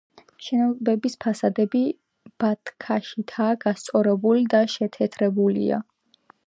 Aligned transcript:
შენობის 0.43 1.15
ფასადები 1.25 1.81
ბათქაშითაა 2.45 3.61
გასწორებული 3.67 4.45
და 4.57 4.67
შეთეთრებულია. 4.79 5.85